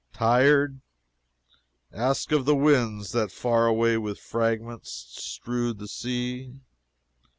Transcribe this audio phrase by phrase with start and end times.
[0.13, 0.81] Tired?
[1.93, 6.55] Ask of the winds that far away with fragments strewed the sea."